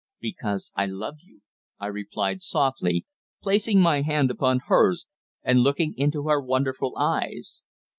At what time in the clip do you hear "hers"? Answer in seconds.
4.65-5.05